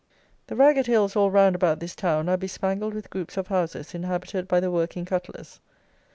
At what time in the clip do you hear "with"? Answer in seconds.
2.95-3.11